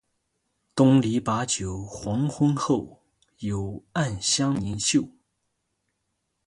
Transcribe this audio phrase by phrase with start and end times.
[0.73, 3.03] 东篱把酒黄昏后，
[3.37, 5.07] 有暗香盈袖